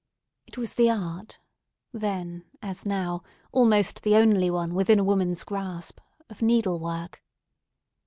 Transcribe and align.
It 0.47 0.57
was 0.57 0.73
the 0.73 0.89
art, 0.89 1.37
then, 1.91 2.45
as 2.59 2.87
now, 2.87 3.21
almost 3.51 4.01
the 4.01 4.15
only 4.15 4.49
one 4.49 4.73
within 4.73 4.97
a 4.97 5.03
woman's 5.03 5.43
grasp—of 5.43 6.41
needle 6.41 6.79
work. 6.79 7.21